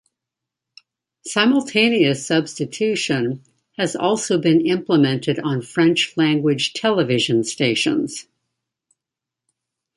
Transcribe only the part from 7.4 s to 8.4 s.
stations.